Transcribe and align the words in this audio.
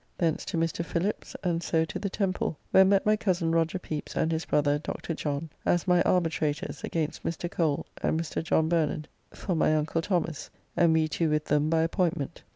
Thence 0.17 0.45
to 0.45 0.57
Mr. 0.57 0.83
Phillips, 0.83 1.35
and 1.43 1.61
so 1.61 1.85
to 1.85 1.99
the 1.99 2.09
Temple, 2.09 2.57
where 2.71 2.83
met 2.83 3.05
my 3.05 3.15
cozen 3.15 3.51
Roger 3.51 3.77
Pepys 3.77 4.15
and 4.15 4.31
his 4.31 4.45
brother, 4.45 4.79
Dr. 4.79 5.13
John, 5.13 5.51
as 5.63 5.87
my 5.87 6.01
arbitrators 6.01 6.83
against 6.83 7.23
Mr. 7.23 7.47
Cole 7.51 7.85
and 8.01 8.19
Mr. 8.19 8.43
John 8.43 8.67
Bernard 8.67 9.07
for 9.31 9.53
my 9.53 9.75
uncle 9.75 10.01
Thomas, 10.01 10.49
and 10.75 10.91
we 10.93 11.07
two 11.07 11.29
with 11.29 11.45
them 11.45 11.69
by 11.69 11.83
appointment. 11.83 12.41